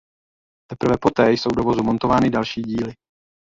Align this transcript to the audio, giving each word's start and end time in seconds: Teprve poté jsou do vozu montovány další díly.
Teprve 0.71 0.97
poté 1.01 1.31
jsou 1.31 1.49
do 1.55 1.63
vozu 1.63 1.83
montovány 1.83 2.29
další 2.29 2.61
díly. 2.61 2.93